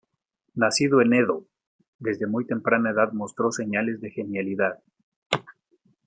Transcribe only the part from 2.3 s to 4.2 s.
temprana edad mostró señales de